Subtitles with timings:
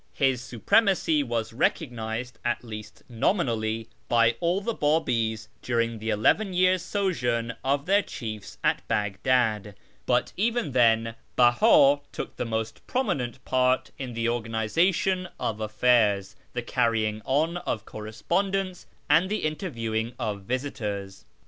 [0.15, 6.81] His supremacy was recognised, at least nominally, by all the Biibis during the eleven years'
[6.81, 9.75] sojourn of their chiefs at Baghdad,
[10.07, 16.63] but even then Beha took the most prominent part in the organisation of affairs, the
[16.63, 21.25] carrying on of correspondence, and the interviewing of visitors.